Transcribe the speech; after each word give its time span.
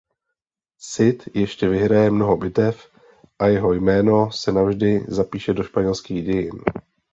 Cid 0.77 1.29
ještě 1.33 1.69
vyhraje 1.69 2.09
mnoho 2.11 2.37
bitev 2.37 2.87
a 3.39 3.47
jeho 3.47 3.73
jméno 3.73 4.31
se 4.31 4.51
navždy 4.51 5.05
zapíše 5.09 5.53
do 5.53 5.63
španělských 5.63 6.23
dějin. 6.25 6.61